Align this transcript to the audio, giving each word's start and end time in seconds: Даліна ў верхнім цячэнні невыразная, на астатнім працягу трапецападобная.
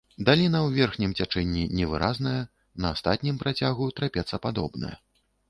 Даліна 0.27 0.59
ў 0.59 0.69
верхнім 0.77 1.11
цячэнні 1.19 1.63
невыразная, 1.81 2.41
на 2.87 2.93
астатнім 2.97 3.35
працягу 3.45 3.93
трапецападобная. 4.01 4.93